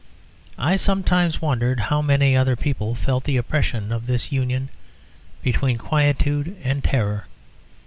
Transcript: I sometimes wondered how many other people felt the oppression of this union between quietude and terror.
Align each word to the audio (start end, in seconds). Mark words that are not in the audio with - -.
I 0.57 0.77
sometimes 0.77 1.43
wondered 1.43 1.79
how 1.79 2.01
many 2.01 2.35
other 2.35 2.55
people 2.55 2.95
felt 2.95 3.23
the 3.25 3.37
oppression 3.37 3.91
of 3.91 4.07
this 4.07 4.31
union 4.31 4.69
between 5.43 5.77
quietude 5.77 6.57
and 6.63 6.83
terror. 6.83 7.25